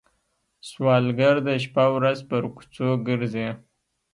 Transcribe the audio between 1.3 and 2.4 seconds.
د شپه ورځ